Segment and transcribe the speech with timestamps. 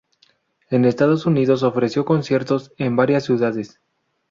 [0.71, 3.79] En Estados Unidos ofreció conciertos en varias ciudades.